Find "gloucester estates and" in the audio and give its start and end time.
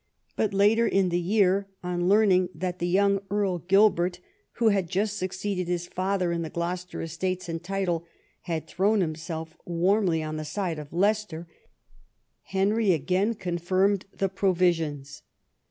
6.49-7.63